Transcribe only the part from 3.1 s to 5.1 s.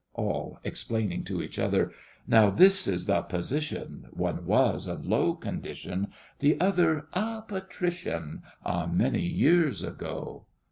position: One was of